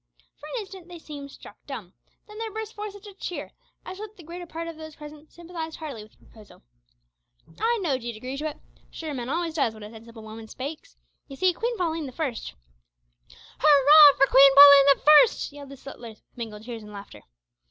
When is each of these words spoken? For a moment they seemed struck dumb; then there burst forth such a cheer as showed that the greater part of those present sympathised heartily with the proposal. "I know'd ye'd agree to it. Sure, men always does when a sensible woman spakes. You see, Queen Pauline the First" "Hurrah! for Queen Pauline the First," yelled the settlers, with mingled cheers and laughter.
For 0.39 0.47
a 0.55 0.65
moment 0.65 0.87
they 0.89 0.97
seemed 0.97 1.29
struck 1.29 1.57
dumb; 1.67 1.93
then 2.27 2.39
there 2.39 2.49
burst 2.49 2.73
forth 2.73 2.93
such 2.93 3.05
a 3.05 3.13
cheer 3.13 3.51
as 3.85 3.97
showed 3.97 4.05
that 4.09 4.17
the 4.17 4.23
greater 4.23 4.47
part 4.47 4.67
of 4.67 4.75
those 4.75 4.95
present 4.95 5.31
sympathised 5.31 5.77
heartily 5.77 6.01
with 6.01 6.13
the 6.13 6.25
proposal. 6.25 6.63
"I 7.59 7.77
know'd 7.83 8.01
ye'd 8.01 8.15
agree 8.17 8.35
to 8.37 8.47
it. 8.49 8.57
Sure, 8.89 9.13
men 9.13 9.29
always 9.29 9.53
does 9.53 9.75
when 9.75 9.83
a 9.83 9.91
sensible 9.91 10.23
woman 10.23 10.47
spakes. 10.47 10.97
You 11.27 11.35
see, 11.35 11.53
Queen 11.53 11.77
Pauline 11.77 12.07
the 12.07 12.11
First" 12.13 12.55
"Hurrah! 13.59 14.17
for 14.17 14.25
Queen 14.25 14.55
Pauline 14.55 14.95
the 14.97 15.01
First," 15.05 15.51
yelled 15.51 15.69
the 15.69 15.77
settlers, 15.77 16.23
with 16.31 16.35
mingled 16.35 16.63
cheers 16.63 16.81
and 16.81 16.91
laughter. 16.91 17.21